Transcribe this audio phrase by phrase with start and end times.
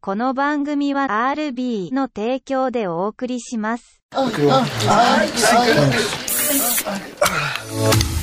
[0.00, 4.00] この番組は RB の提供でお送りします。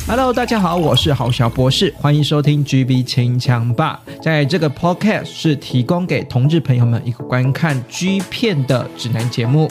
[0.08, 4.02] Hello，大家好，我是郝小博士，欢迎收听 GB 清枪吧。
[4.22, 9.70] 在这个 Podcast 是提供给同志朋友们一个观看 G 片的指南节目，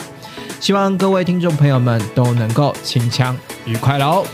[0.59, 3.35] 希望各位听众朋友们都能够清枪
[3.65, 4.25] 愉快喽。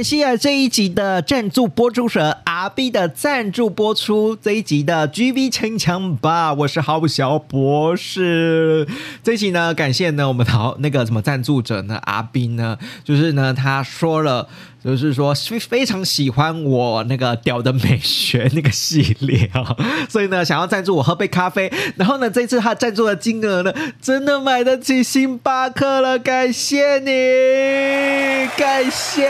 [0.00, 8.88] 感谢这一集的赞助播出者阿斌的赞助播出，这一集的 G V 城墙吧，我是郝小博士。
[9.22, 14.48] 这一集呢，感谢呢我们好那个什么赞助者呢阿斌呢，就是呢他说了。
[14.84, 19.76] 就是说非非常喜欢我那个屌的美学那个系列啊、
[20.08, 29.28] 所以呢想要赞助我喝杯咖啡，然后呢这次他赞助的金额呢真的买得起星巴克了，感谢你，感谢。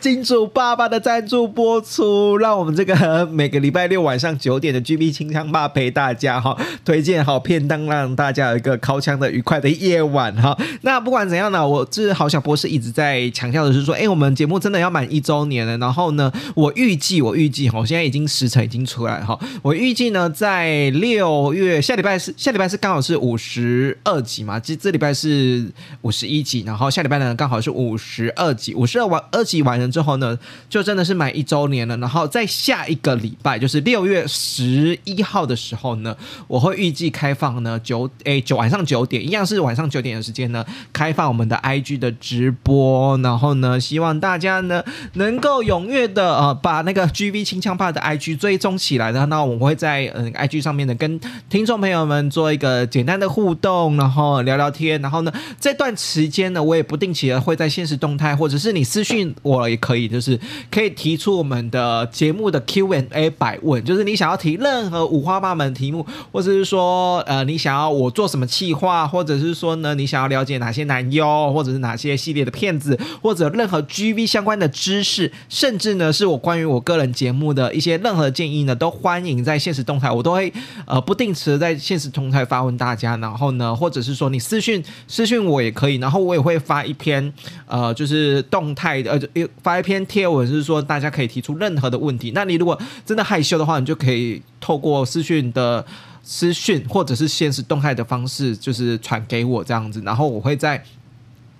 [0.00, 10.56] 金主爸爸的赞助播出，让我们这个每个礼拜六晚上九点的 GB 清枪吧陪大家哈，推荐好片单，让大家有一个靠枪的愉快的夜晚哈。
[10.82, 15.76] 那不管怎样呢，我这好小博士一直在强调的是说，哎，我们节目真的要满一周年了。
[15.76, 30.38] 然后呢，我预计，我预计哈，我现在已经时辰已经出来哈，我预计呢，在六月下礼拜是下礼拜是刚好是五十二集嘛，这这礼拜是五十一集，然后下礼拜呢刚好是五十二集，五十二完二集完了之后呢，
[30.70, 31.94] 就真的是满一周年了。
[31.98, 36.16] 然后在下一个礼拜，就是六月十一号的时候呢，
[36.48, 44.80] 我会预计开放呢九诶九晚上九点，一样是晚上九点的时间呢，开放我们的 IG 的直播，然后呢，希望大大家呢
[45.14, 60.38] 能够踊跃的呃把那个 GV 清枪派的 IG 追踪起来的，那我们会在嗯、呃、IG 上面呢跟听众朋友们做一个简单的互动，然后聊聊天，然后呢这段时间呢，我也不定期的会在现实动态或者是你私讯我也可以，就是
[60.70, 80.52] 可以提出我们的节目的 Q&A 百问，就是你想要提任何五花八门的题目，或者是说呃你想要我做什么企划，或者是说呢你想要了解哪些男优，或者是哪些系列的片子，或者任何 GV 相关的知识，甚至呢是我关于我个人节目的一些任何建议呢，都欢迎在现实动态，我都会
[80.86, 87.32] 呃不定时在现实动态发问大家，然后呢或者是说你私讯私讯我也可以，然后我也会发一篇
[87.66, 92.32] 呃就是动态的呃发一篇贴文，是说大家可以提出任何的问题。
[92.34, 95.84] 那你如果真的害羞的话，你就可以透过私讯的
[96.22, 100.82] 私讯或者是现实动态的方式，就是传给我这样子，然后我会在。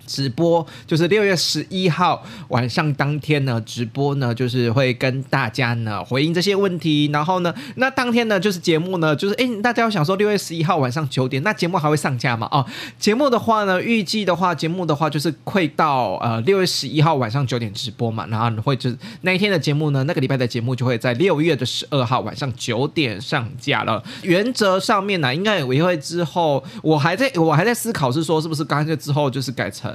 [0.05, 12.47] 直播就是六月十一号晚上当天呢，直播呢就是会跟大家呢回应这些问题，然后呢，那当天呢就是节目呢就是哎，大家要想说六月十一号晚上九点，那节目还会上架吗？
[12.51, 12.65] 哦，
[12.97, 18.89] 节目的话呢，预计的话，节目的话就是会到呃六月十一号晚上九点直播嘛，然后会就
[19.21, 24.03] 那一天的节目呢，那个礼拜的节目就会在六月的十二号晚上九点上架了。
[24.23, 29.90] 原则上面呢，应该也会之后，我还在我还在思考是说是不是干脆之后就是改成。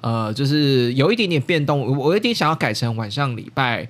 [0.00, 3.88] 呃，就是有一点点变动，我有点想要改成晚上礼拜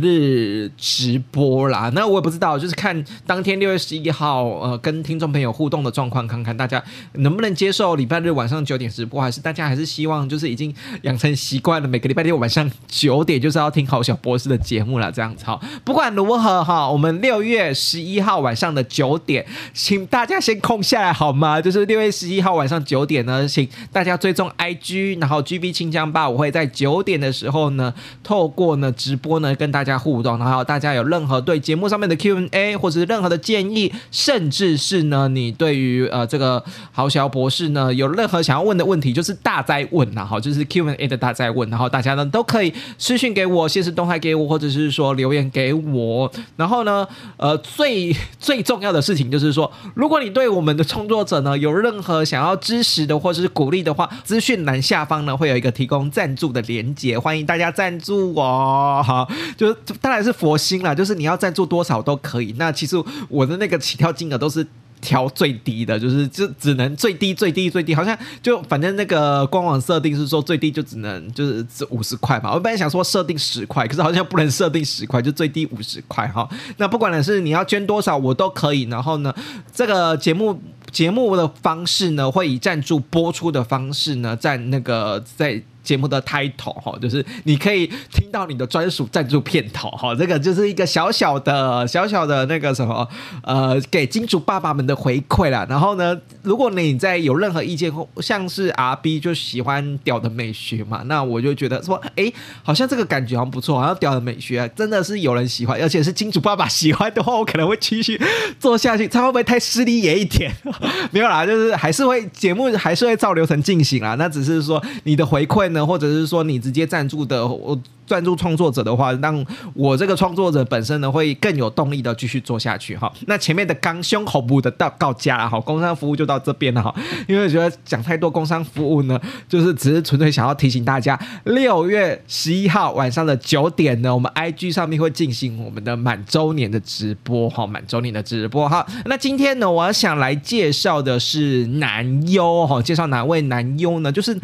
[0.00, 1.90] 日直播啦。
[1.94, 6.82] 那我也不知道，就是看当天六月十一号，呃，跟听众朋友互动的状况，看看大家
[7.14, 15.60] 能不能接受礼拜日晚上九点直播，还是大家还是希望就是已经养成习惯了，每个礼拜六晚上九点就是要听好小博士的节目了，这样子哈。
[15.84, 21.60] 不管如何哈，我们六月十一号晚上的九点，请大家先空下来好吗？
[21.60, 47.08] 就是六月十一号晚上九点呢，请大家追踪 IG，然后 GB 清江吧，我会在九点的时候呢，透过呢直播呢跟大大家互动，然后大家有任何对节目上面的 Q&A 或者是任何的建议，甚至是呢你对于呃这个豪小博士呢有任何想要问的问题，就是大灾问呐，好，就是 Q&A 的大灾问，然后大家呢都可以私讯给我，现实动态给我，或者是说留言给我，然后呢，
[47.38, 59.26] 呃最最重要的事情就是说，如果你对我们的创作者呢有任何想要支持的或者是鼓励的话，资讯栏下方呢会有一个提供赞助的连接，欢迎大家赞助我，好，
[59.56, 59.69] 就
[60.00, 62.54] 当然是佛心啦，就是你要赞助多少都可以。
[62.58, 62.96] 那其实
[63.28, 64.66] 我的那个起跳金额都是。
[65.02, 72.52] 调最低的，就是就只能最低最低最低，好像就反正那个官网设定是说最低就只能就是只五十块嘛。
[72.52, 76.46] 我本来想说设定十块，可是好像不能设定十块，就最低五十块哈。
[76.76, 78.82] 那不管的是你要捐多少，我都可以。
[78.90, 79.34] 然后呢，
[79.72, 80.60] 这个节目
[80.92, 85.62] 节目的方式呢，会以赞助播出的方式呢，在那个在。
[85.82, 93.08] 节目的 title 哈，就是你可以听到你的专属赞助片头哈，这个就是一个小小的小小的那个什么
[93.42, 95.66] 呃，给金主爸爸们的回馈啦。
[95.70, 97.90] 然后呢，如果你在有任何意见，
[98.20, 102.30] 像是 R B 就喜欢屌的美学嘛，那我就觉得说，哎，
[102.62, 108.20] 好像这个感觉好像不错，好像屌的美学真的是有人喜欢，而且是金主爸爸喜欢的话，我可能会继续
[108.58, 109.08] 做下去。
[109.08, 110.52] 他会不会太势利眼一点？
[111.10, 114.14] 没有啦，就是还是会节目还是会照流程进行啦。
[114.16, 115.69] 那只是说你的回馈。
[115.72, 123.12] 呢，或者是说你直接赞助的，我赞助创作者的话，让我这个创作者本身呢会更有动力的继续做下去哈。
[123.26, 126.92] 那前面的刚胸口部的到到家了哈，工商服务就到这边了哈。
[127.28, 138.84] 因为觉得讲太多工商服务呢，就是只是纯粹想要提醒大家，六月十一号晚上的九点呢，我们 IG 上面会进行我们的满周年的直播哈，满周年的直播哈。
[139.04, 144.10] 那今天呢，我想来介绍的是男优哈，介绍哪位男优呢？
[144.10, 144.36] 就是。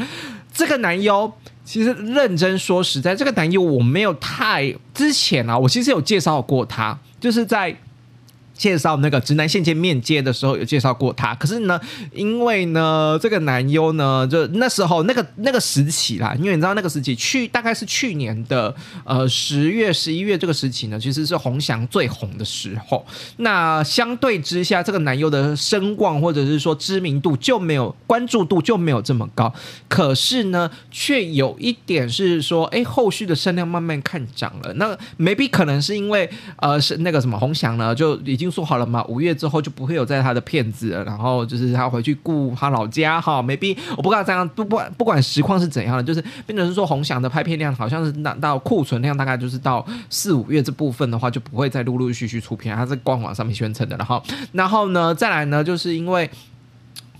[0.56, 1.32] 这个男优，
[1.64, 7.76] 其实认真说实在，这个男优我没有太之前啊，我其实有介绍过他，就是在。
[8.56, 11.78] 介绍那个直男线见面接的时候有介绍过他，可是呢，
[12.12, 18.74] 因为呢这个男优呢，就那时候那个那个时期啦，因为你知道那个时期去大概是去年的
[19.04, 23.04] 呃十月十一月这个时期呢，其实是红翔最红的时候。
[23.36, 29.52] 那相对之下，这个男优的声望或者是说知名度就没有关注度就没有这么高。
[29.86, 34.72] 可是呢，却有一点是说，哎，后续的声量慢慢看涨了。
[34.74, 38.45] 那 maybe 可能是因为呃是那个什么红翔呢就已经。
[38.50, 41.04] 说好了嘛，五月之后就不会有在他的片子了。
[41.04, 53.96] 然后就是他回去顾他老家哈，maybe 我不知道这样不不不管实况是怎样的，就是变成是说红翔的拍片量好像是拿到库存量大概就是到四五月这部分的话就不会再陆陆续续出片，他是官网上面宣称的。
[53.96, 54.22] 然后
[54.52, 56.30] 然后呢再来呢就是因为。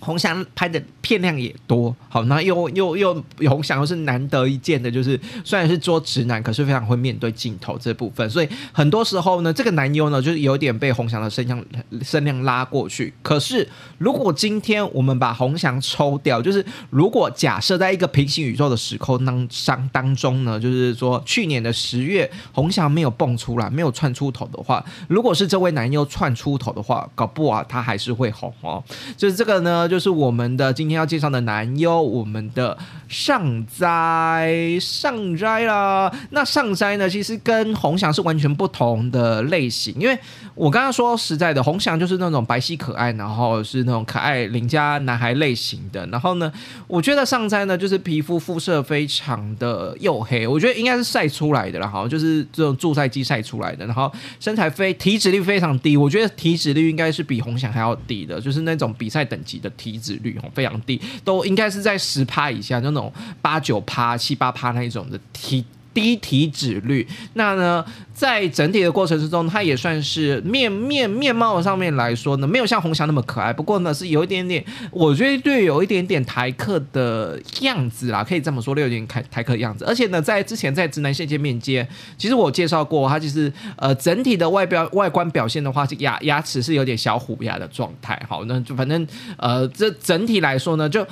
[0.07, 11.65] 红翔拍的片量也多，好，那又又又红翔又是难得一见的，就是虽然是做直男，可是非常会面对镜头这部分，所以很多时候呢，这个男优呢，就是有点被红翔的声量
[12.03, 13.13] 声量拉过去。
[13.21, 13.69] 可是
[13.99, 28.81] 如果今天我们把红翔抽掉，就是如果假设在一个平行宇宙的时空当当当中呢，就是说去年的十月红翔没有蹦出来，没有窜出头的话，如果是这位男优窜出头的话，搞不好他还是会红哦。
[29.17, 29.89] 就是这个呢。
[29.96, 32.77] 就就是我们的今天要介绍的男优，我们的
[33.09, 36.13] 上斋上斋啦。
[36.33, 39.95] 那上斋呢，其实跟红翔是完全不同的类型。
[39.99, 40.19] 因为
[40.55, 46.07] 我刚刚说实在的，红翔就是那种白皙可爱，然后是那种可爱邻家男孩类型的。
[46.09, 46.53] 然后呢，
[46.87, 53.87] 我觉得上斋呢，就是皮肤肤色非常的黝黑，我觉得应该是晒出来的，然后就是这种助晒机晒出来的。
[53.87, 59.73] 然后身材非体脂率非常低，我觉得体脂率应该是比红翔还要低的，就是那种比赛等级的。
[59.77, 65.65] 体脂率哦非常低，都应该是在十趴以下，那种八九趴、七八趴那一种的体。
[65.97, 67.83] 低体脂率，那呢，
[68.13, 73.51] 在整体的过程之中，它也算是面面面貌上面来说呢，没有像红翔那么可爱。
[73.51, 79.87] 不过呢，是有一点点，我觉得略有一点点台客的样子啦，可以这么说，略有点台台客的样子。
[79.87, 81.89] 而且呢，在之前在直男线见面接，
[82.19, 88.21] 其实我介绍过，它其实呃整体的外表外观表现的话，是牙牙齿是有点小虎牙的状态。
[88.29, 89.09] 好，那就反正
[89.39, 91.07] 呃这整体来说呢，就。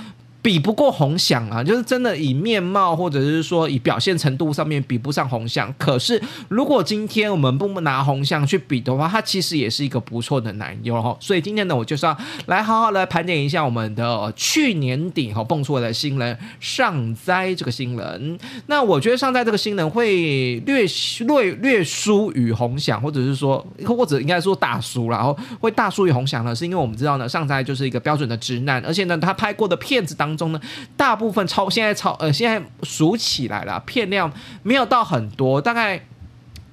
[0.44, 5.74] 比不过红翔啊，就是真的以面貌或者是说以表现程度上面比不上红翔。
[5.78, 11.16] 可是如果今天我们不拿红翔去比的话，他其实也是一个不错的男优哈。
[11.18, 18.38] 所以今天呢，我就是要来好好来盘点一下我们的去年底哈蹦出来的新人上哉这个新人。
[18.66, 20.84] 那我觉得上哉这个新人会略
[21.26, 30.33] 略略输于红翔，或者是说或者应该说大输然后会大输于红翔呢，是因为我们知道呢，上哉就是一个标准的直男，而且呢，他拍过的片子当。
[30.36, 30.60] 中呢，
[30.96, 36.06] 大部分超现在超呃，现在数起来了，片量没有到很多，大概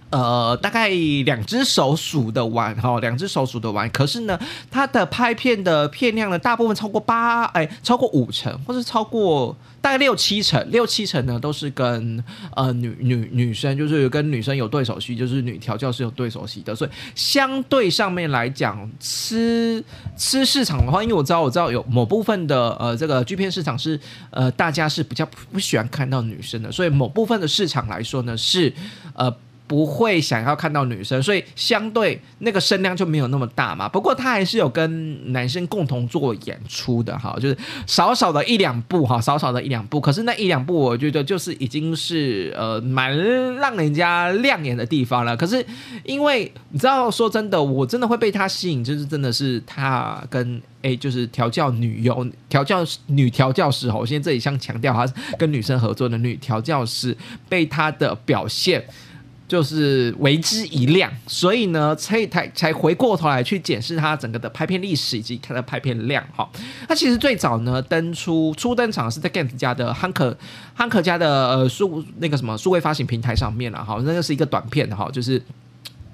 [0.09, 3.89] 呃大概两只手数的完哈，两只手数的完。
[3.89, 4.39] 可是呢，
[4.69, 9.55] 它的拍片的片量呢，大部分超过八哎，超过五成，或是超过。
[9.81, 12.23] 大概六七成，六七成呢都是跟
[12.55, 19.83] 呃女女女生，就是跟女生有对手戏，就是女调教是有对手戏的，所以相对上面来讲，吃
[20.15, 28.71] 吃市场的话，因为我知道我知道有某部分的呃这个剧片市场是呃大家是比较不喜欢看到女生的，所以某部分的市场来说呢是
[29.15, 29.35] 呃。
[29.71, 33.87] 不会想要看到女生，所以相对那个声量就没有那么大嘛。
[33.87, 40.01] 不过他还是有跟男生共同做演出的哈，就是少少的一两部哈，少少的一两部。
[40.01, 43.17] 可是那一两部，我觉得就是已经是呃蛮
[43.55, 45.37] 让人家亮眼的地方了。
[45.37, 45.65] 可是
[46.03, 53.89] 因为你知道，说真的，我真的会被他吸引，就是真的是他跟诶，就是调教女优、调教女调教师。
[53.89, 57.15] 我现在这里想强调，他是跟女生合作的女调教师，
[57.47, 58.83] 被他的表现。
[59.51, 66.49] 就是为之一亮，所以呢，才才才回过头来去检视他整个的拍片历史以及他的拍片量哈。
[66.87, 70.37] 他其实最早呢登出初登场是在 Gant 家的汉克
[70.73, 75.43] 汉克家的呃数那个什么数位发行平台上面了哈，那个是一个短片哈，就是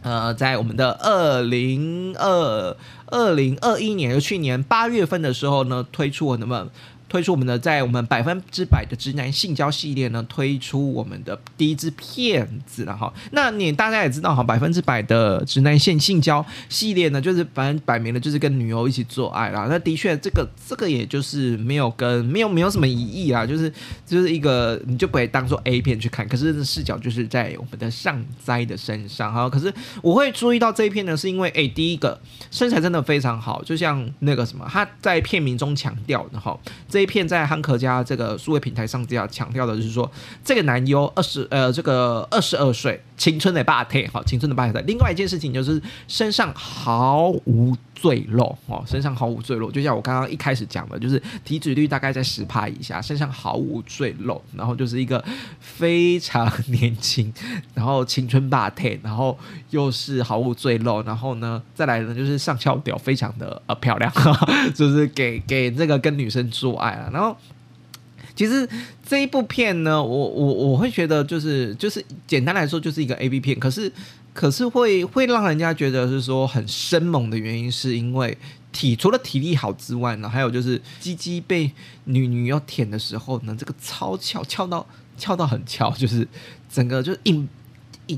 [0.01, 2.75] 呃在我们的二零二
[3.05, 6.67] 二零二一年就去年八月份的时候呢推出了那么。
[7.09, 13.13] 推出我们的在我们百分之百的直男性交系列呢，推出我们的第一支片子了哈。
[13.31, 19.67] 那你大家也知道哈，百分之百的直男性性交系列呢，就是反正摆明了就是跟女友一起做爱啦。
[19.69, 23.71] 那的确，这个这个也就是没有跟没有没有什么疑义啊，就是
[24.05, 29.49] 就是一个你就不会当做 A 片去看，可是视角就是在我们的上灾的身上哈。
[29.49, 32.19] 可是我会注意到这一片呢，是因为哎，第一个
[32.51, 36.57] 身材真的非常好，就像那个什么，他在片名中强调的哈。
[36.97, 40.11] 这一片在汉克家这个数位平台上，这样强调的就是说，
[40.43, 42.99] 这个男优二十呃，这个二十二岁。
[43.17, 44.79] 青春的霸体，好，青春的霸体。
[44.85, 55.23] 另外一件事情就是身上毫无赘肉哦，身上毫无赘肉，就像我刚刚一开始讲的，就是体脂率大概在十帕以下，身上毫无赘肉，然后就是一个
[55.59, 57.33] 非常年轻，
[57.73, 59.37] 然后青春霸体，然后
[59.71, 64.13] 又是毫无赘肉，然后呢，再来呢就是上翘屌非常的呃漂亮，
[64.75, 67.35] 就是给给这个跟女生做爱了，然后。
[68.37, 68.69] 其实
[69.03, 73.91] 这一部片呢，我我我会觉得就是就是简单来说就是一个 A B 片，可是
[74.31, 78.37] 可是会会让人家觉得是说很生猛的原因，是因为
[78.71, 81.71] 体除了体力好之外呢，还有就是鸡鸡被
[82.03, 84.85] 女女要舔的时候呢，这个超翘翘到
[85.17, 86.27] 翘到很翘，就是
[86.71, 87.49] 整个就是硬，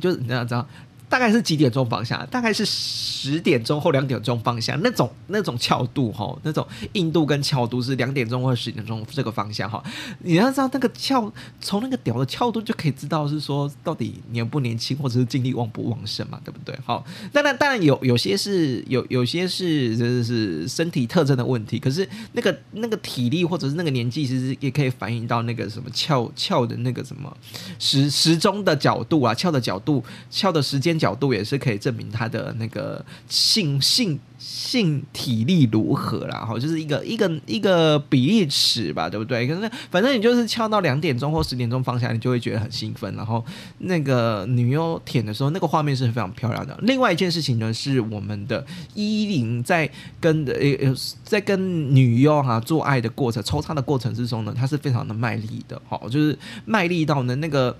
[0.02, 0.68] 就是你知道知道。
[1.10, 2.26] 大概是几点钟方向？
[2.28, 9.84] 大概是十点钟或两点钟方向，那种那种翘度哈，那种硬度跟翘度是两点钟或者十点钟这个方向哈。
[10.20, 16.78] 你要知道那个翘，从那个屌的翘度就可以知道是说到底年不年轻或者是精力旺不旺盛嘛，对不对？
[16.86, 27.36] 好，当然当然有有些是有有些是就是身体特征的问题，可是那个那个体力或者是那个年纪，其实也可以反映到那个什么翘翘的那个什么
[27.80, 30.99] 时时钟的角度啊，翘的角度，翘的时间。
[31.00, 39.48] 角度也是可以证明他的那个性性性体力如何啦，哈，就是一个一个一个比例尺吧，对不对？
[39.48, 43.14] 可是反正你就是敲到两点钟或十点钟放下，你就会觉得很兴奋。
[43.16, 43.44] 然后
[43.80, 46.78] 那个女优舔的时候，那个画面是非常漂亮的。
[46.84, 49.90] 另外一件事情呢，是我们的依林在
[50.20, 57.76] 跟呃在跟女优哈做爱的过程、抽插的过程之中呢，她是非常的卖力的，哈，就是卖力到呢那个。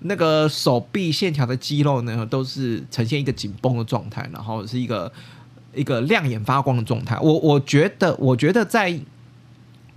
[0.00, 5.10] 那个手臂线条的肌肉呢，都是呈现一个紧绷的状态，然后是一个
[5.74, 7.18] 一个亮眼发光的状态。
[7.20, 9.00] 我我觉得，我觉得在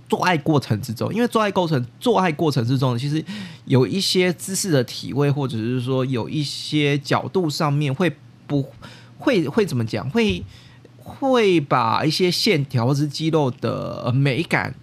[0.08, 3.24] 做爱过程之中，因为做爱过程做爱过程之中，其实
[3.66, 8.10] 有一些姿势的体位，或者是说有一些角度上面会
[8.46, 8.66] 不
[9.18, 10.08] 会会怎么讲？
[10.10, 10.42] 会
[10.96, 14.74] 会把一些线条或是肌肉的美感。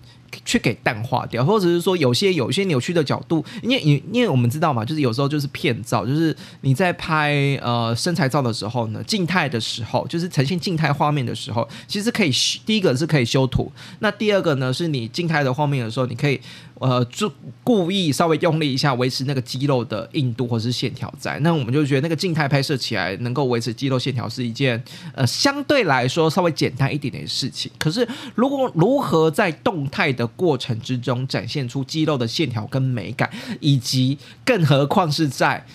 [0.46, 12.32] 去给淡化掉，或者是说有些有些扭曲的角度，因为因因为我们知道嘛，就是有时候就是片照，就是你在拍呃身材照的时候呢，静态的时候，就是呈现静态画面的时候，其实可以
[12.66, 16.40] 第一个是可以修图，那第二个呢是你静态的画面的时候，你可以。
[16.80, 17.32] 呃，就
[17.64, 24.82] 故意稍微用力一下，维持那个肌肉的硬度或者是线条在，那我们就觉得那个静态拍摄起来能够维持肌肉线条是一件
[25.14, 27.72] 呃相对来说稍微简单一点点的事情。
[27.80, 33.30] 可是如果如何在动态的过程之中展现出肌肉的线条跟美感，
[33.60, 35.66] 以及更何况是在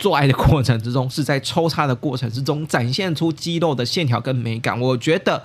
[0.00, 5.40] 做爱的过程之中，是在抽插的过程之中展现出肌肉的线条跟美感，我觉得。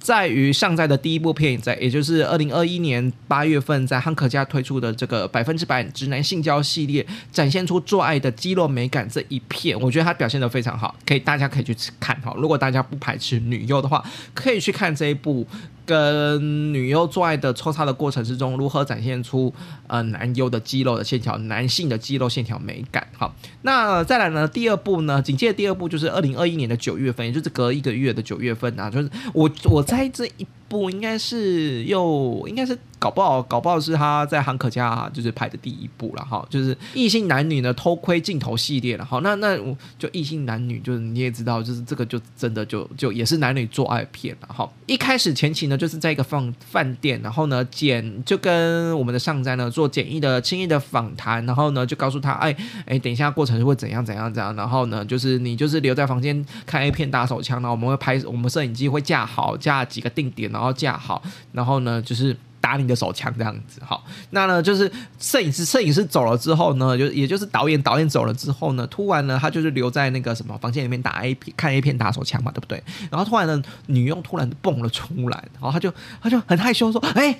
[0.00, 12.32] 在于上在的第一部片，在也就是二零二一年八月份在汉克家推出的这个百分之百直男性交系列，展现出做爱的肌肉美感这一片，我觉得他表现的非常好，可以大家可以去看哈。
[12.38, 14.02] 如果大家不排斥女优的话，
[14.32, 15.46] 可以去看这一部
[15.90, 19.52] 跟女优做爱的抽插的过程之中，如何展现出
[19.88, 23.06] 呃男优的肌肉的线条，男性的肌肉线条美感。
[23.18, 29.84] 好，那再来呢，第二步呢，紧接着第二步就是二零二一年的九月份，也就是隔一个月的九月份啊，就是我我。
[29.90, 39.18] 在这一部应该是又应该是搞不好搞不好是他在韩可家就是拍的第一部了哈，就是异性男女呢偷窥镜头系列了哈。
[39.24, 39.58] 那那
[39.98, 44.70] 就异性男女就是你也知道，就是这个就真的就就也是男女做爱片了哈。
[44.86, 52.54] 一开始前期呢就是在一个饭饭店，然后呢简就跟我们的上斋呢做简易的轻易的访谈，然后呢就告诉他哎
[52.86, 63.80] 哎等一下过程会怎样怎样怎样，然后呢就是你就是留在房间看 A 片打手枪，然后我们会拍我们摄影机会架好架几个定点呢，然后架好，然后呢就是打你的手枪这样子。
[63.82, 72.82] 好，那呢就是摄影师摄影师走了之后呢，就也就是导演导演走了之后呢，突然呢他就是留在那个什么房间里面打 A 片看 A 片打手枪嘛，对不对？
[73.10, 75.90] 然后突然呢女佣突然蹦了出来，然后他就
[76.20, 77.38] 他就很害羞说：“哎。”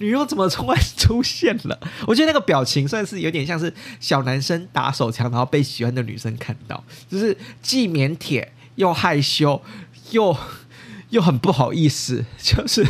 [0.00, 1.76] 女佣怎么突然出现了？
[2.06, 9.60] 我觉得那个表情算是有点像是小男生打手枪，然后被喜欢的女生看到，就是既腼腆又害羞，
[10.12, 10.32] 又
[11.10, 12.86] 又很不好意思， 就是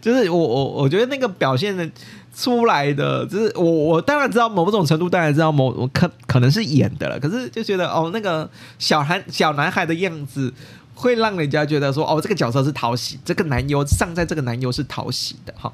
[0.00, 1.88] 就是我我我觉得那个表现的
[2.34, 10.52] 出来的，就是我我当然知道某种程度，当然知道某我可可能是演的了，可是就觉得哦，那个小孩小男孩的样子
[10.94, 15.72] 会让人家觉得说哦，这个角色是讨喜，这个男优上在这个男优是讨喜的哈。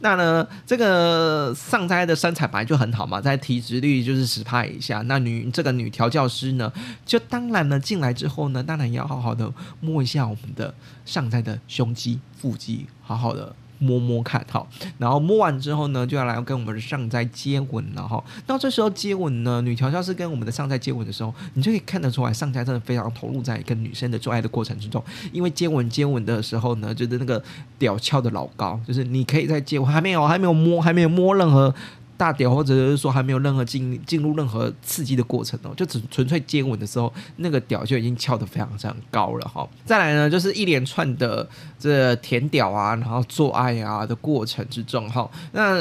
[0.00, 5.02] 那呢，这个上斋的身材白就很好嘛，在体脂率就是十帕以下。
[5.06, 6.72] 那女这个女调教师呢，
[7.04, 10.72] 就当然呢进来之后呢，当然也要好好的摸一下我们的
[11.04, 13.54] 上斋的胸肌、腹肌，好好的。
[13.78, 14.66] 摸摸看，哈，
[14.98, 18.22] 然后摸完之后呢，就要来跟我们的上在接吻了哈。
[18.46, 25.02] 到这时候接吻呢，女调教师跟我们的上在接吻的时候，你就可以看得出来，上在真的非常投入在跟女生的做爱的过程之中。
[25.32, 27.42] 因为接吻接吻的时候呢，就是那个
[27.78, 31.74] 屌翘的老高，就是你可以在接吻还没有还没有摸还没有摸任何。
[32.18, 39.66] 大屌，或者是说还没有任何进进入任何刺激的过程哦，就只纯粹接吻的时候，那个屌就已经翘得非常非常高了哈。
[39.84, 41.48] 再来呢，就是一连串的
[41.78, 45.30] 这舔屌啊，然后做爱啊的过程之中哈。
[45.52, 45.80] 那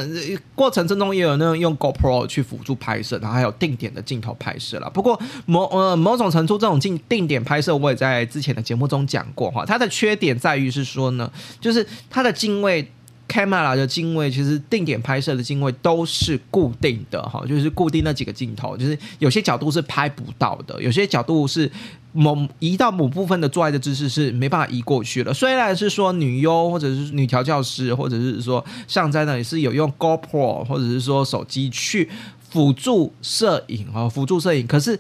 [0.53, 4.87] 过程之中也有那种用 GoPro 去辅助拍摄，然后还有定点的镜头拍摄了。
[4.91, 9.65] 不过某呃某种程度这种定定点拍摄，我也在之前的节目中讲过哈。
[9.65, 12.91] 它的缺点在于是说呢，就是它的镜位。
[13.27, 21.69] Camera 的镜位其实定点拍摄的镜位都是固定的哈，就是固定那几个镜头，就是有些角度是拍不到的，有些角度是
[22.13, 25.33] 某移到某部分的做爱的姿势是没办法移过去了。
[25.33, 32.09] 虽然是说女优或者是女调教师，或者是说上在那里是有用 GoPro 或者是说手机去
[32.49, 34.97] 辅助摄影啊，辅助摄影，可是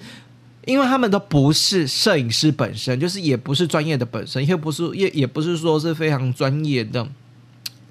[0.65, 7.07] 因为他们都不是摄影师本身，就是也不是专业的本身，也不是也也不是说是非常专业的。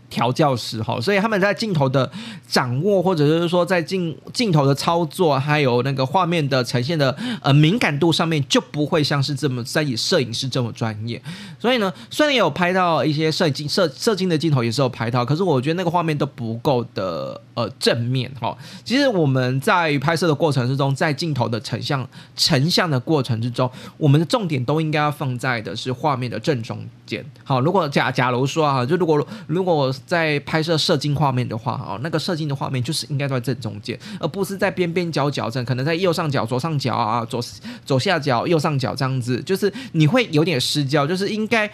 [0.08, 2.10] 调教师哈，所以他们在镜头的
[2.46, 11.20] 掌握，或者是说在镜镜头的操作，还有那个画面的呈现的呃敏感度上面，就不会像是这么在以摄影师这么专业。
[11.58, 18.56] 所以呢，虽然有拍到一些摄镜摄摄镜的镜头，也是有拍到，可是我觉得那个画面都不够的呃正面哈。
[18.84, 27.24] 其实我们在拍摄的过程之中，在镜头的成像成像的过程之中，我们的重点都应该要放在的是画面的正中间。
[27.42, 37.42] 好，如果假假如说啊，就如果如果在拍摄射镜画面的话，哈，那个射镜的画面就是应该在正中间，而不是在边边角角正，可能在右上角、左上角啊，左
[37.84, 41.70] 左下角、右上角这样子，就是你会有点失焦，就是应该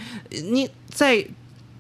[0.51, 1.25] 你在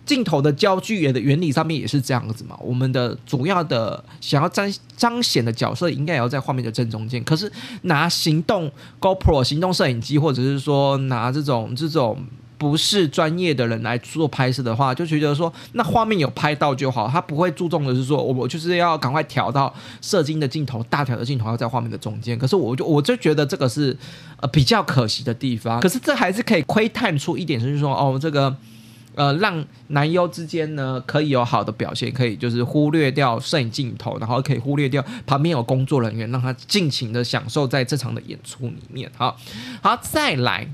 [0.04, 2.56] 镜头的焦距也的原理上面也是这样子嘛。
[2.60, 7.22] 我们的主要的想要彰彰显的角色，应该也要在画面的正中间。
[7.22, 7.50] 可是
[7.82, 12.24] 拿行动 GoPro 行动摄影机，或者是说拿这种这种。
[12.62, 22.38] 不是专业的人来做拍摄的话，就觉得说那画面有拍到就好，他不会注重的是说我就是要赶快调到射精的镜头，大条的镜头要在画面的中间。
[22.38, 23.96] 可是我就我就觉得这个是
[24.38, 25.80] 呃比较可惜的地方。
[25.80, 28.56] 可是这还是可以窥探出一点，就是说哦，这个
[29.16, 39.10] 呃让男优之间呢可以有好的表现，可以就是忽略掉摄影镜头，然后可以忽略掉旁边有工作人员，让他尽情的享受在这场的演出里面。
[39.16, 39.36] 好，
[39.82, 40.68] 好，再来。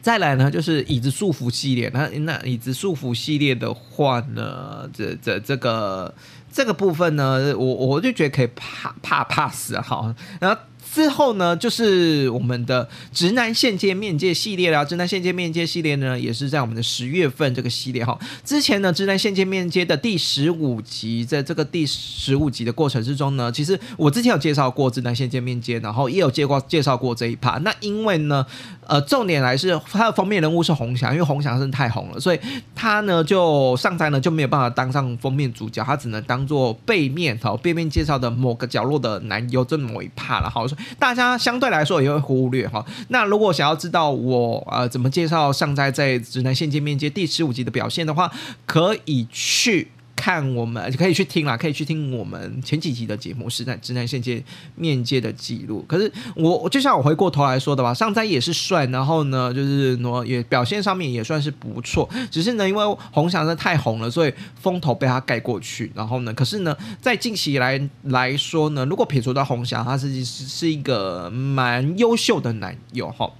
[0.00, 1.90] 再来呢，就是椅子束缚系列。
[1.92, 6.14] 那那椅子束缚系列的话呢，这这这个
[6.52, 10.14] 这个部分呢，我我就觉得可以怕怕怕死哈。
[10.40, 10.60] 然后。
[10.92, 14.84] 之后呢，就是我们的直男线接面接系列啦。
[14.84, 18.18] 直男线接面接系列呢，也是在我们的十月份这个系列哈。
[18.44, 27.58] 之前呢，直男线接面接的第十五集，在这个第十五集的过程之中呢，其实我之前有介绍过直男线接面接，然后也有介过介绍过这一趴。
[27.58, 28.44] 那因为呢，
[28.90, 32.40] 呃，重点来是它的封面人物是洪翔，因为洪翔真的太红了，所以
[32.74, 40.66] 他呢就上台呢就没有办法当上封面主角，他只能当做背面哈，背面介绍的某个角落的男优这么一趴了哈。
[40.66, 42.84] 所以 大家相对来说也会忽略哈。
[43.10, 48.28] 那如果想要知道我呃怎么介绍上斋在直男线见面接第十五集的表现的话，
[48.66, 49.92] 可以去。
[50.20, 54.44] 看我们可以去听啦，可以去听我们前几集的节目，是在直男线界
[54.76, 55.82] 面接的记录。
[55.88, 62.06] 可是我就像我回过头来说的吧，上斋也是帅，然后呢，就是呢也表现上面也算是不错。
[62.30, 65.90] 只是呢，因为红翔的太红了，所以风头被他盖过去。
[65.94, 73.30] 然后呢，可是呢，在近期来来说呢，如果撇除到红翔，他是是一个蛮优秀的男友哈。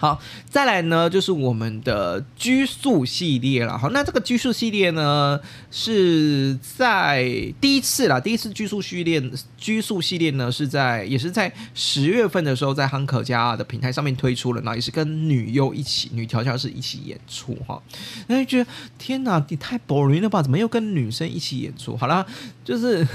[0.00, 3.76] 好，再来呢，就是我们的拘束系列了。
[3.76, 5.38] 好，那这个拘束系列呢，
[5.70, 7.22] 是在
[7.60, 9.22] 第一次啦，第一次拘束系列，
[9.58, 17.82] 拘束系列呢是在也是在十月份的时候，在汉可家的平台上面推出了，然后也是跟女优一起，女调教师一起演出哈。
[18.26, 20.40] 那就觉得天哪，你太 boring 了吧？
[20.40, 21.94] 怎么又跟女生一起演出？
[21.94, 22.24] 好啦，
[22.64, 23.06] 就是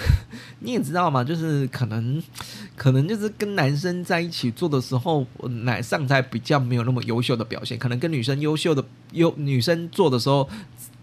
[0.59, 2.21] 你也知道嘛，就是可能
[2.75, 5.25] 可能就是跟男生在一起做的时候，
[5.63, 6.74] 奶上在比较没。
[6.75, 8.83] 有那么优秀的表现，可能跟女生优秀的
[9.13, 10.47] 优女生做的时候。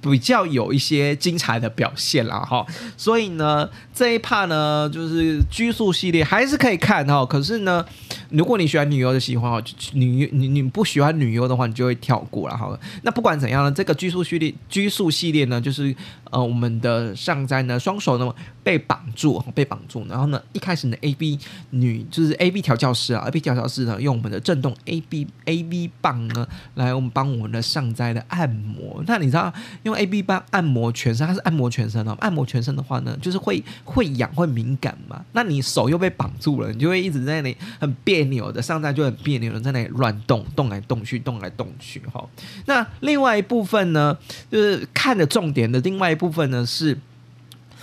[0.02, 3.70] 比较有一些精彩的表现了，哈，所以呢，
[4.03, 7.25] 这一 part 呢，就是拘束系列还是可以看哈。
[7.25, 7.87] 可是呢，
[8.31, 9.62] 如果你喜欢女优的喜欢哦，
[9.93, 12.77] 女你你不喜欢女优的话，你就会跳过了哈。
[13.03, 15.95] 那不管怎样呢，这个拘束系列拘束系列呢，就是
[16.33, 18.35] 呃，我们的上在呢，双手呢
[18.65, 21.38] 被绑住，被绑住，然后呢，一开始呢，A B
[21.71, 29.01] 女就是 A B 调教师啊，A B 调教师呢，用我们的震动 A B A B 棒呢，来我们帮我们的上灾的按摩。
[29.07, 29.53] 那你知道
[29.85, 32.17] 用 A B 棒按摩全身，它是按摩全身哦。
[32.19, 33.62] 按摩全身的话呢，就是会
[33.94, 35.24] 会痒会敏感嘛。
[35.33, 42.28] 那你手又被绑住了，你就会一直在那里很别扭的，上站就很别扭的，在那里乱动，动来动去，动来动去哈。
[42.66, 44.16] 那另外一部分呢，
[44.50, 46.98] 就是看的重点的另外一部分呢是。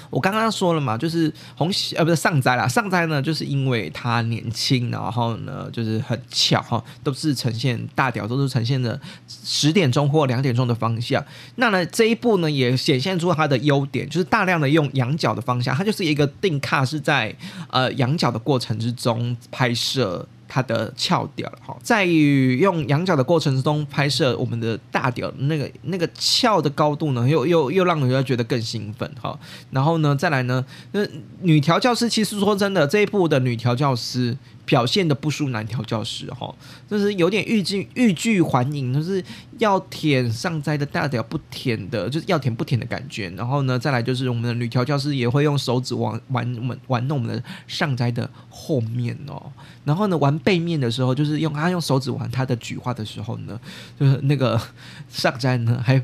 [0.10, 11.24] 我刚刚说了嘛，就是红喜呃不是上斋啦，上斋呢就是因为他年轻，然后呢就是很巧哈，都是呈现大屌，都是呈现的十点钟或两点钟的方向。
[11.56, 17.36] 那呢这一部呢也显现出它的优点，就是大量的用仰角的方向，它就是一个定卡是在
[17.70, 20.28] 呃仰角的过程之中拍摄。
[20.50, 29.40] 它的翘点哈，在于用仰角的过程之中拍摄我们的大屌那个那个翘的高度呢，又又又让人家觉得更兴奋哈。
[29.70, 31.02] 然后呢，再来呢，那
[31.42, 34.36] 女调教师其实说真的，这一部的女调教师。
[34.70, 36.54] 表现的不输男调教师哈，
[36.88, 39.24] 就是有点欲拒欲拒还迎，就是
[39.58, 43.28] 要舔上斋的大屌不舔的，就是要舔不舔的感觉。
[43.32, 49.52] 然后呢，再来就是我们的女调教师也会用手指玩玩我们玩弄我们的上斋的后面哦。
[49.86, 53.60] 然后呢，玩背面的时候，就是用他用手指玩他的菊花的时候呢，
[54.00, 54.62] 就是那个
[55.10, 56.00] 上斋呢还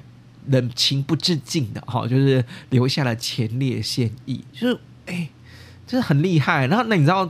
[0.48, 5.30] 冷情不自禁的哈，就是留下了前列腺液，就是哎，
[5.86, 6.66] 就是很厉害。
[6.66, 7.30] 然后那你知道？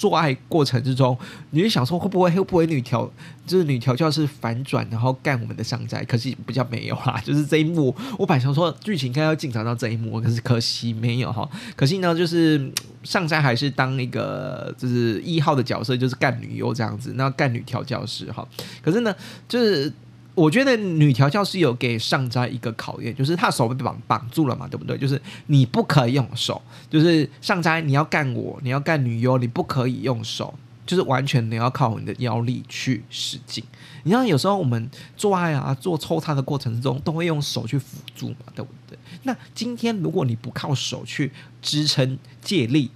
[0.00, 1.14] 做爱过程之中，
[1.50, 3.06] 你就想说会不会会不会女调
[3.46, 6.02] 就是女调教是反转，然后干我们的上斋？
[6.06, 11.46] 可惜比较没有啦， 就是这一幕，我本想说剧情应该要进展到这一幕，可是可惜没有哈。
[11.76, 18.48] 可惜呢，就是上斋还是当一个就是一号的角色，就是干女优这样子，那干女调教师哈。
[18.80, 19.14] 可是呢，
[19.46, 19.92] 就是。
[20.40, 24.96] 我觉得女调教是有给上斋一个考验，就是他手被绑绑住了嘛，对不对？
[24.96, 30.54] 就是你不可以用手，就是上斋你要干我，你要干女优，你不可以用手，
[30.86, 33.62] 就是完全你要靠你的腰力去使劲。
[34.04, 38.98] 你像有时候我们做爱啊，做抽插的过程中，都会用手去辅助嘛，对不对？
[39.24, 42.90] 那今天如果你不靠手去支撑借力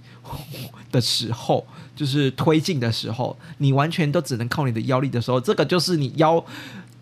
[0.91, 6.43] 的时候，就是推进的时候，你完全都只能靠你的腰力的时候，这个就是你腰。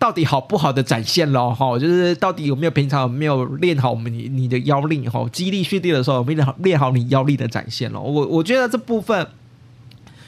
[0.04, 1.54] 到底好不好的展现咯？
[1.54, 8.02] 哈，就是到底有没有平常有没有练好我们你你的腰力哈，肌力训练的时候有没有练好你腰力的展现咯？
[8.02, 9.26] 我我觉得这部分，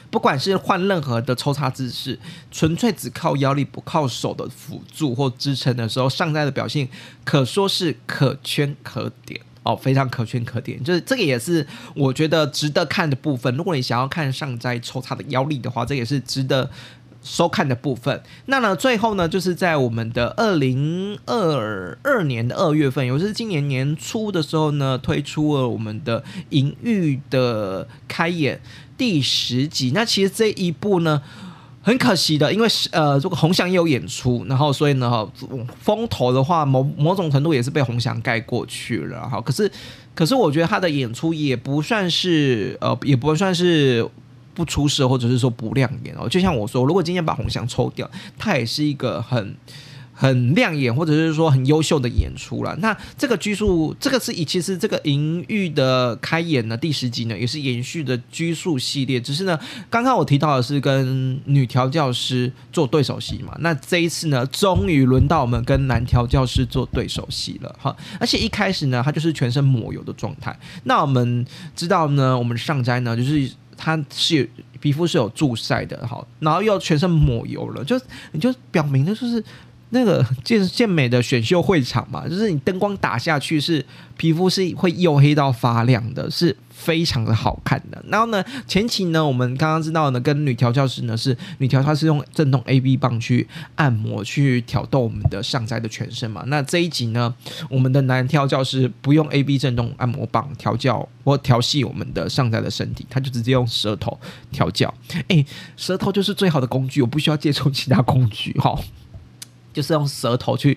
[0.09, 2.17] 不管是换任何的抽插姿势，
[2.49, 6.89] 纯粹只靠腰力不靠手的辅助或支撑的时候，上在的表现
[7.23, 10.83] 可说是可圈可点哦，非常可圈可点。
[10.83, 11.63] 就是这个也是
[11.95, 13.55] 我觉得值得看的部分。
[13.55, 16.67] 如果你想要看上在抽插的腰力的话，这也是值得。
[17.27, 28.55] 收看的部分，那呢，最后呢，就是在我们的二零二二年的二月份，也就是今年年初的时候呢，推出了我们的《银欲的开演》
[28.97, 29.91] 第十集。
[29.93, 31.21] 那其实这一部呢，
[31.81, 35.29] 很可惜的，因为呃，这个红翔也有演出，然后所以呢，
[35.81, 39.27] 风头的话，某某种程度也是被红翔盖过去了。
[39.27, 39.69] 哈，可是
[40.15, 44.07] 可是我觉得他的演出也不算是呃，也不算是。
[44.57, 46.27] 不出色，或者是说不亮眼哦。
[46.27, 49.55] 就像我说，如果今天把红翔抽掉，它也是一个很。
[50.19, 52.75] 很亮眼，或者是说很优秀的演出了。
[52.77, 59.21] 那这个拘束，这个是以其实这个银玉的开演呢，第十集呢也是延续的拘束系列。
[59.21, 59.59] 只是呢，
[59.91, 63.55] 刚刚我提到的是跟女调教师做对手戏嘛。
[63.59, 67.95] 那这一次呢，终于轮到我们跟男调教师做对手戏了哈。
[68.19, 70.59] 而且一开始呢，他就是全身抹油的状态。
[70.85, 77.97] 那我们知道呢，我们上斋呢，就是它是皮肤是有助晒的哈，然后又全身抹油了，就
[78.31, 79.43] 你就表明的就是。
[79.89, 83.81] 那个健健美的选秀会场嘛，就是你灯光打下去，是
[84.17, 88.01] 皮肤是会黝黑到发亮的，是非常的好看的。
[88.07, 96.43] 然后呢，前期呢，我们刚刚知道呢，跟女调教师呢是女调，她是用震动 A B 棒去按摩去挑逗我们的上载的全身嘛。
[96.47, 97.33] 那这一集呢，
[97.69, 104.17] 我们的男调教师不用 A B 震动按摩棒调教或调戏我们的上载的身体，他就直接用舌头
[104.51, 104.93] 调教。
[105.29, 105.43] 哎，
[105.75, 108.79] 舌头就是最好的工具，我不需要借助其他工具，哈。
[109.73, 110.75] 就是用舌头去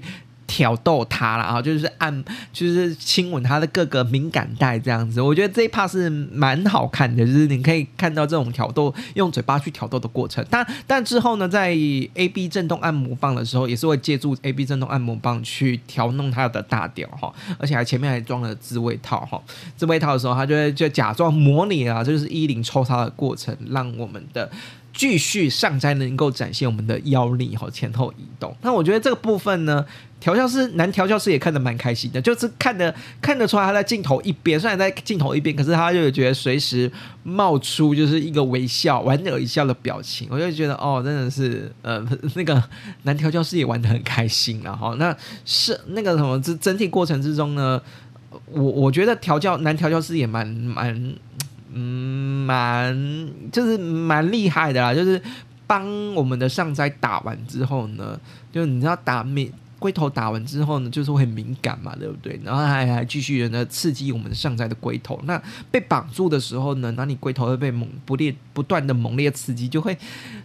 [0.50, 5.22] 挑逗他了啊，就是按，就是亲吻他的各个敏感带这样子。
[5.22, 10.44] 我觉得这一趴是蛮好看的，就是你可以看到这种挑逗，用嘴巴去挑逗的过程。
[10.50, 19.40] 但但之后呢，在 A B 震动按摩棒的时候，也是会借助 A B 震动按摩棒去调弄他的大屌哈，而且还前面还装了自慰套哈。
[19.76, 24.50] 自慰套的时候，他就会就假装模拟啊，就是衣领抽插的过程，让我们的。
[25.00, 28.54] 继续上才能够展现我们的腰力和前后移动。
[28.60, 29.82] 那我觉得这个部分呢，
[30.20, 40.28] 调教师男调教师也看得蛮开心的，就是看得看得出来他在镜头一边，虽然在镜头一边，可是他就觉得随时冒出就是一个微笑、莞尔一笑的表情。
[40.30, 42.62] 我就觉得哦，真的是呃，那个
[43.04, 44.94] 男调教师也玩得很开心了哈。
[44.98, 47.80] 那是那个什么，这整体过程之中呢，
[48.50, 51.14] 我我觉得调教男调教师也蛮蛮。
[51.72, 55.20] 嗯，蛮就是蛮厉害的啦，就是
[55.66, 58.18] 帮我们的上斋打完之后呢，
[58.50, 62.40] 就你知道打敏龟头打完之后呢，就是会很敏感嘛，对不对？
[62.44, 65.20] 然后还还继续呢刺激我们上斋的龟头。
[65.24, 69.96] 那被绑住的时候呢，那你龟头会被猛不烈不断的猛烈刺激，就会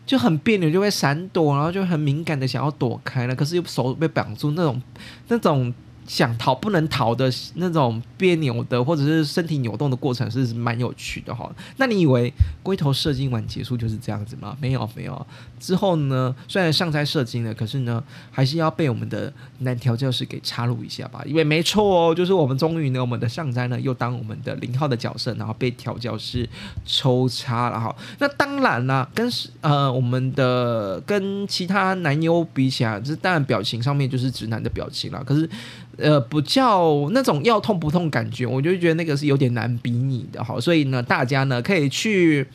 [0.06, 4.82] 就很别扭，就会闪躲，然后就很敏感的想要躲开了，可是又手被绑住，那种
[5.28, 5.74] 那种。
[6.08, 11.52] 想逃不能逃的那种别扭的，或者是身体扭动的过程是蛮有趣的哈。
[11.78, 14.56] 那你以为龟头射精完结束就是这样子吗？
[14.62, 15.28] 没有没有，
[15.60, 21.24] 之后呢，虽然上在射精了，可是呢，还是要被我们的男调教师给插入一下吧。
[21.26, 26.48] 因为没错哦，就是我们终于呢，我们的上斋呢又当我们的零号的角色，然后被调教师
[26.86, 27.96] 抽插了哈。
[28.20, 29.28] 那当然啦，跟
[29.62, 35.24] 呃我们的跟其他男优比起来，这当然表情上面就是直男的表情了。
[35.24, 35.50] 可是。
[35.98, 40.60] 呃，不叫那种要痛不痛感觉，我就觉得那个是有点难比拟的哈。
[40.60, 42.46] 所以呢，大家呢可以去，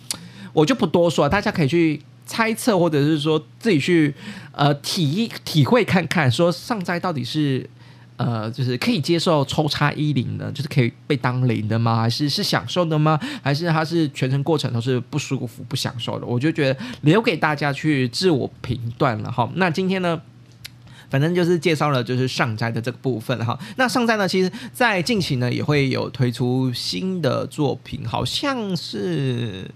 [0.52, 4.14] 我就不多说，大家可以去猜测，或者是说自己去
[4.52, 7.68] 呃体体会看看，说上斋到底是
[8.18, 11.96] 呃就是可以接受抽插衣领的，就是可以被当零的吗？
[11.96, 13.18] 还是是享受的吗？
[13.42, 16.26] 还是他是全程过程都是不舒服不享受的？
[16.26, 19.50] 我就觉得留给大家去自我评断了哈。
[19.54, 20.20] 那今天呢？
[21.10, 29.70] 反正就是介绍了就是上斋的这个部分哈，那上斋呢，其实在近期呢也会有推出新的作品，好像是。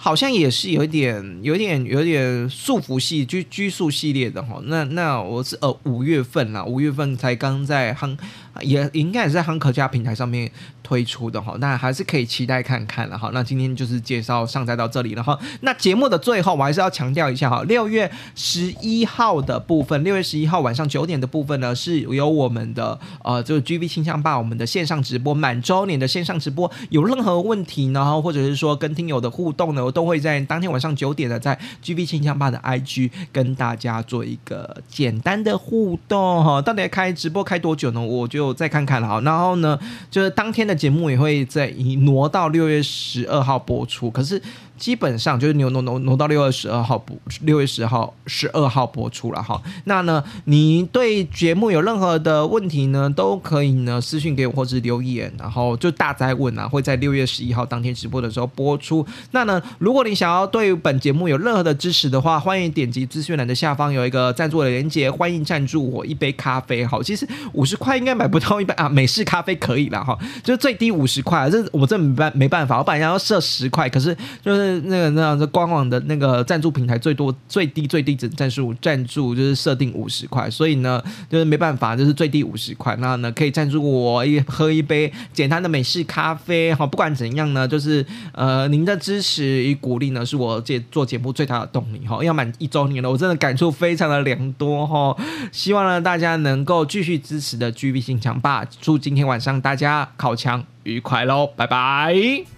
[0.00, 4.60] 好像也是有一点、有点、有点束缚系拘拘束系列的哈。
[4.66, 8.16] 那那我是呃五月份啦，五月份才刚在夯，
[8.60, 10.50] 也应该也是在夯可家平台上面
[10.84, 11.56] 推出的哈。
[11.58, 13.30] 那还是可以期待看看了哈。
[13.34, 15.36] 那今天就是介绍上载到这里了哈。
[15.62, 29.87] 那节目的最后，我还是要强调一下哈，六月十一号的部分，六月十一号晚上九点的部分呢，是有我们的呃，就是 G V 倾向吧，我们的线上直播满周年的线上直播，有任何问题呢，或者是说跟听友的互动呢？
[29.88, 36.60] 我都会在当天晚上九点的，在 G B 清枪吧的 I G 跟大家做一个简单的互动哈。
[36.60, 38.00] 到底开直播开多久呢？
[38.02, 39.20] 我就再看看了哈。
[39.22, 39.78] 然后呢，
[40.10, 41.70] 就是当天的节目也会在
[42.02, 44.10] 挪到六月十二号播出。
[44.10, 44.42] 可是。
[44.78, 49.60] 基本上就是挪挪挪挪到六月十二号播，六月十号十二号播出了哈。
[49.84, 59.04] 那呢，你对节目有任何的问题呢，都可以呢私信给我或者留言，然后就大灾问啊，会在六月十一号当天直播的时候播出。
[59.32, 66.86] 那呢，如果你想要对本节目有任何的支持的话，欢迎点击资讯栏的下方有一个赞助的链接，欢迎赞助我一杯咖啡。
[66.86, 74.67] 好，其实五十块应该买不到一杯啊，美式咖啡可以了哈，就最低五十块，这我这没办没办法，我本来要设十块，可是就是。
[74.84, 86.86] 那个那样子官网的那个赞助平台最多最低最低只赞助赞助就是设定五十块，所以呢就是没办法，就是最低五十块，那呢可以赞助我一喝一杯简单的美式咖啡哈。
[86.86, 92.22] 不管怎样呢，就是呃您的支持与鼓励呢是我这做节目最大的动力哈。
[92.22, 95.16] 要满一周年了，我真的感触非常的良多哈。
[95.52, 98.64] 希望呢大家能够继续支持的 GB 新强吧。
[98.80, 102.57] 祝今天晚上大家考强愉快喽，拜拜。